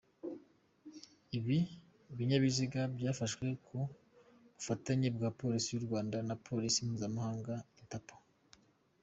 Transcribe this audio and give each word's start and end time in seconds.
Ibi 1.37 1.57
binyabiziga 2.17 2.81
byafashwe 2.95 3.45
ku 3.65 3.77
bufatanye 4.55 5.07
bwa 5.15 5.29
Polisi 5.39 5.67
y’u 5.71 5.85
Rwanda 5.85 6.17
na 6.27 6.35
Polisi 6.45 6.79
mpuzamahanga 6.87 7.53
‘Interpol’. 7.81 8.19